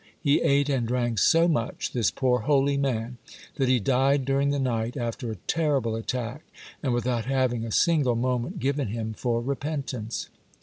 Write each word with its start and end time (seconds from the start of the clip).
He 0.19 0.41
ate 0.41 0.67
and 0.67 0.87
drank 0.87 1.19
so 1.19 1.47
much, 1.47 1.93
this 1.93 2.09
poor 2.09 2.39
holy 2.39 2.75
man, 2.75 3.19
that 3.57 3.67
he 3.69 3.79
died 3.79 4.25
during 4.25 4.49
the 4.49 4.57
night, 4.57 4.97
after 4.97 5.29
a 5.29 5.35
terrible 5.45 5.95
attack, 5.95 6.41
and 6.81 6.91
without 6.91 7.25
having 7.25 7.63
a 7.63 7.71
single 7.71 8.15
mo 8.15 8.39
ment 8.39 8.59
given 8.59 8.87
him 8.87 9.13
for 9.13 9.41
repentance. 9.41 10.29